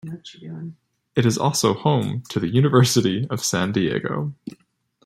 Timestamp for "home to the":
1.75-2.49